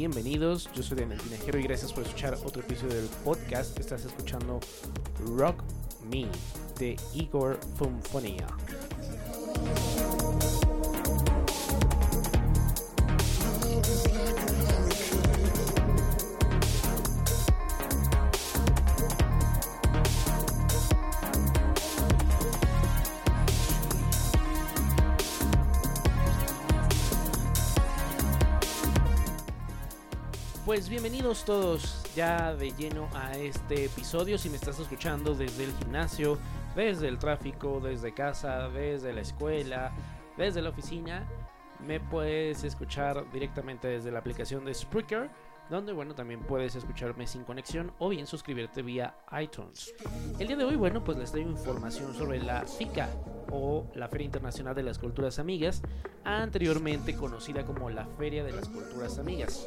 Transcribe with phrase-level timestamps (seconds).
[0.00, 0.70] Bienvenidos.
[0.72, 3.78] Yo soy Daniel Tinajero y gracias por escuchar otro episodio del podcast.
[3.78, 4.58] Estás escuchando
[5.36, 5.62] Rock
[6.10, 6.26] Me
[6.78, 8.46] de Igor Funfonia.
[30.66, 34.36] Pues bienvenidos todos ya de lleno a este episodio.
[34.36, 36.38] Si me estás escuchando desde el gimnasio,
[36.76, 39.90] desde el tráfico, desde casa, desde la escuela,
[40.36, 41.26] desde la oficina,
[41.86, 45.30] me puedes escuchar directamente desde la aplicación de Spreaker,
[45.70, 49.94] donde bueno, también puedes escucharme sin conexión o bien suscribirte vía iTunes.
[50.38, 53.08] El día de hoy, bueno, pues les traigo información sobre la FICA
[53.50, 55.82] o la Feria Internacional de las Culturas Amigas,
[56.24, 59.66] anteriormente conocida como la Feria de las Culturas Amigas.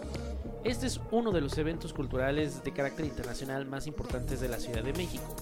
[0.64, 4.82] Este es uno de los eventos culturales de carácter internacional más importantes de la Ciudad
[4.82, 5.36] de México,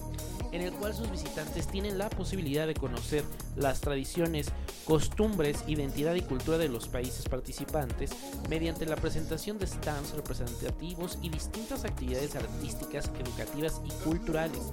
[0.50, 3.22] en el cual sus visitantes tienen la posibilidad de conocer
[3.54, 4.48] las tradiciones,
[4.84, 8.10] costumbres, identidad y cultura de los países participantes
[8.50, 14.72] mediante la presentación de stands representativos y distintas actividades artísticas, educativas y culturales.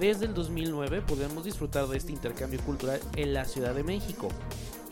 [0.00, 4.28] Desde el 2009 podemos disfrutar de este intercambio cultural en la Ciudad de México.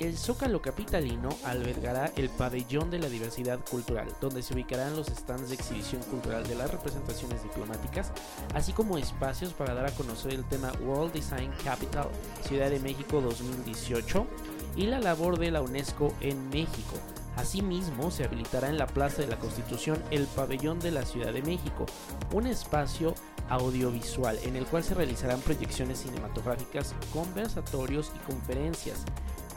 [0.00, 5.50] El Zócalo Capitalino albergará el Pabellón de la Diversidad Cultural, donde se ubicarán los stands
[5.50, 8.10] de exhibición cultural de las representaciones diplomáticas,
[8.54, 12.08] así como espacios para dar a conocer el tema World Design Capital
[12.48, 14.26] Ciudad de México 2018
[14.74, 16.96] y la labor de la UNESCO en México.
[17.36, 21.42] Asimismo, se habilitará en la Plaza de la Constitución el Pabellón de la Ciudad de
[21.42, 21.84] México,
[22.32, 23.14] un espacio
[23.50, 29.04] audiovisual en el cual se realizarán proyecciones cinematográficas, conversatorios y conferencias,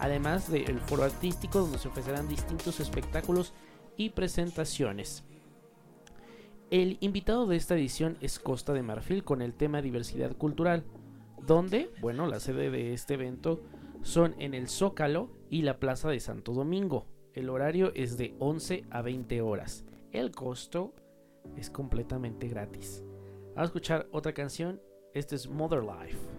[0.04, 3.54] además del foro artístico donde se ofrecerán distintos espectáculos
[3.96, 5.24] y presentaciones.
[6.70, 10.84] El invitado de esta edición es Costa de Marfil con el tema diversidad cultural,
[11.48, 13.62] donde, bueno, la sede de este evento
[14.02, 17.06] son en el Zócalo y la Plaza de Santo Domingo.
[17.34, 19.86] El horario es de 11 a 20 horas.
[20.12, 20.94] El costo
[21.56, 23.06] es completamente gratis.
[23.56, 24.82] Vamos a escuchar otra canción.
[25.14, 26.33] Este es Mother Life.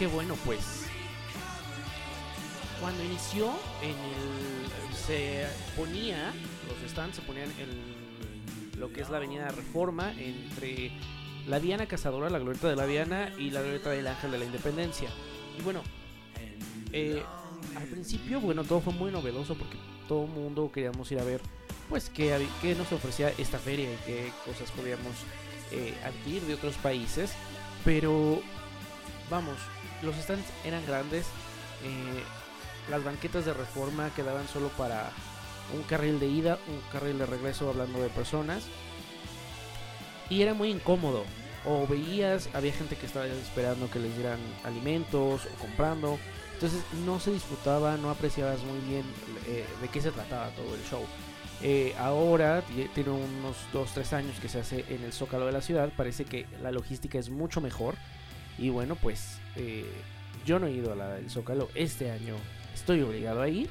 [0.00, 0.86] Que, bueno, pues
[2.80, 3.50] cuando inició
[3.82, 6.32] en el se ponía
[6.66, 10.90] los stands se ponían en lo que es la Avenida Reforma entre
[11.46, 14.46] la Diana Cazadora, la Glorieta de la Diana y la Glorieta del Ángel de la
[14.46, 15.10] Independencia.
[15.58, 15.82] Y bueno,
[16.92, 17.22] eh,
[17.76, 19.76] al principio, bueno, todo fue muy novedoso porque
[20.08, 21.42] todo el mundo queríamos ir a ver,
[21.90, 25.12] pues, qué, qué nos ofrecía esta feria y qué cosas podíamos
[25.72, 27.34] eh, adquirir de otros países.
[27.84, 28.40] Pero,
[29.28, 29.56] vamos,
[30.02, 31.26] los stands eran grandes.
[31.84, 32.22] eh,
[32.90, 35.10] las banquetas de reforma quedaban solo para
[35.74, 38.64] un carril de ida, un carril de regreso hablando de personas.
[40.28, 41.24] Y era muy incómodo.
[41.66, 46.18] O veías, había gente que estaba esperando que les dieran alimentos o comprando.
[46.54, 49.04] Entonces no se disfrutaba, no apreciabas muy bien
[49.46, 51.04] eh, de qué se trataba todo el show.
[51.62, 55.60] Eh, ahora tie- tiene unos 2-3 años que se hace en el Zócalo de la
[55.62, 55.90] ciudad.
[55.96, 57.94] Parece que la logística es mucho mejor.
[58.58, 59.90] Y bueno, pues eh,
[60.44, 61.68] yo no he ido a la del Zócalo.
[61.74, 62.36] Este año
[62.74, 63.70] estoy obligado a ir.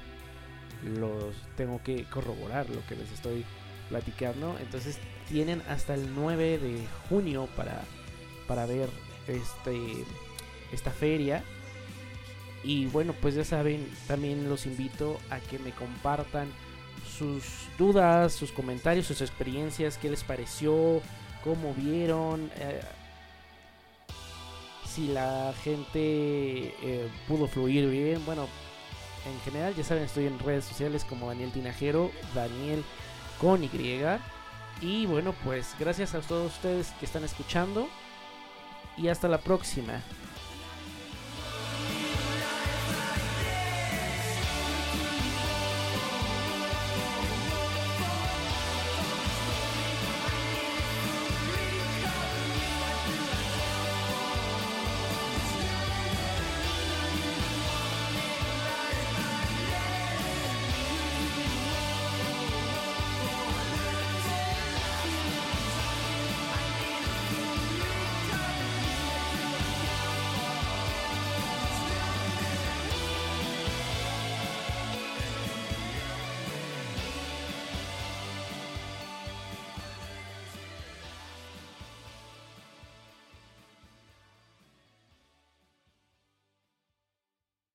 [0.84, 3.46] Los tengo que corroborar lo que les estoy
[3.90, 4.58] platicando.
[4.60, 7.82] Entonces tienen hasta el 9 de junio para,
[8.48, 8.90] para ver
[9.28, 10.06] este,
[10.72, 11.44] esta feria.
[12.64, 16.48] Y bueno, pues ya saben, también los invito a que me compartan
[17.18, 17.44] sus
[17.78, 21.02] dudas, sus comentarios, sus experiencias, qué les pareció,
[21.44, 22.82] cómo vieron, eh,
[25.00, 28.26] si la gente eh, pudo fluir bien.
[28.26, 28.48] Bueno,
[29.26, 32.84] en general, ya saben, estoy en redes sociales como Daniel Tinajero, Daniel
[33.40, 33.70] con Y.
[34.82, 37.88] Y bueno, pues gracias a todos ustedes que están escuchando.
[38.98, 40.02] Y hasta la próxima.